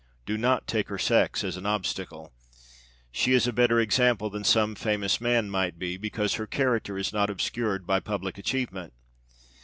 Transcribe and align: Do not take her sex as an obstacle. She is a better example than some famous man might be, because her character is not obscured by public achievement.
Do 0.25 0.35
not 0.35 0.65
take 0.65 0.87
her 0.87 0.97
sex 0.97 1.43
as 1.43 1.57
an 1.57 1.67
obstacle. 1.67 2.33
She 3.11 3.33
is 3.33 3.45
a 3.45 3.53
better 3.53 3.79
example 3.79 4.31
than 4.31 4.43
some 4.43 4.73
famous 4.73 5.21
man 5.21 5.47
might 5.51 5.77
be, 5.77 5.95
because 5.95 6.33
her 6.33 6.47
character 6.47 6.97
is 6.97 7.13
not 7.13 7.29
obscured 7.29 7.85
by 7.85 7.99
public 7.99 8.39
achievement. 8.39 8.93